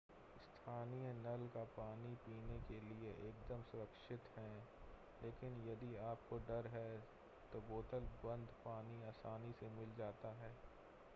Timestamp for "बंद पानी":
8.23-9.03